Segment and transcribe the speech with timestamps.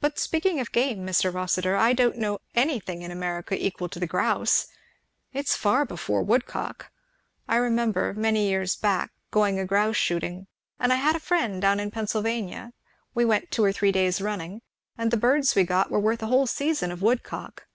[0.00, 1.34] But speaking of game, Mr.
[1.34, 4.68] Rossitur, I don't know anything in America equal to the grouse.
[5.32, 6.92] It is far before woodcock.
[7.48, 10.46] I remember, many years back, going a grouse shooting,
[10.78, 12.74] I and a friend, down in Pennsylvania,
[13.12, 14.62] we went two or three days running,
[14.96, 17.66] and the birds we got were worth a whole season of woodcock.